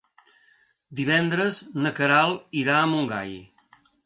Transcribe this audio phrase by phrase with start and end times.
[0.99, 3.39] Divendres na Queralt irà a Montgai.